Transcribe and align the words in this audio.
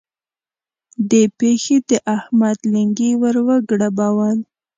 دې 1.09 1.23
پېښې 1.37 1.77
د 1.89 1.91
احمد 2.15 2.57
لېنګي 2.73 3.11
ور 3.21 3.35
وګړبول. 3.47 4.37